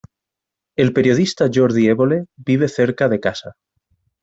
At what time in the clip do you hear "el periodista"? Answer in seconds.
0.83-1.47